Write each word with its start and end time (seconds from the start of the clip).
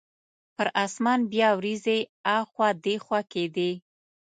پر 0.55 0.67
اسمان 0.85 1.19
بیا 1.31 1.49
وریځې 1.57 1.97
اخوا 2.37 2.69
دیخوا 2.85 3.19
کیدې. 3.33 3.71